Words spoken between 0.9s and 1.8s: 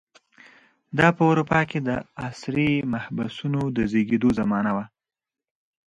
دا په اروپا کې